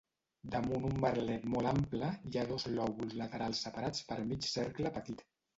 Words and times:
Damunt 0.53 0.87
un 0.87 0.95
merlet 1.03 1.45
molt 1.55 1.71
ample 1.73 2.09
hi 2.29 2.33
ha 2.37 2.47
dos 2.53 2.65
lòbuls 2.79 3.15
laterals 3.23 3.63
separats 3.67 4.11
per 4.11 4.21
mig 4.33 4.53
cercle 4.57 4.95
petit. 5.01 5.27